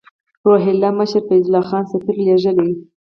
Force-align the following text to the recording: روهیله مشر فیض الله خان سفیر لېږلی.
روهیله 0.47 0.89
مشر 0.97 1.21
فیض 1.27 1.43
الله 1.47 1.63
خان 1.69 1.83
سفیر 1.91 2.17
لېږلی. 2.25 2.71